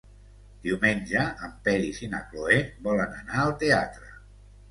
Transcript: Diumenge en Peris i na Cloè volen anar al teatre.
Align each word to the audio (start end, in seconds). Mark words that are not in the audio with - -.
Diumenge 0.67 1.25
en 1.47 1.51
Peris 1.67 2.01
i 2.07 2.09
na 2.15 2.21
Cloè 2.31 2.57
volen 2.87 3.13
anar 3.21 3.39
al 3.45 3.55
teatre. 3.65 4.13